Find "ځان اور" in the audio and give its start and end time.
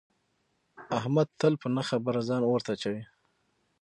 2.29-2.59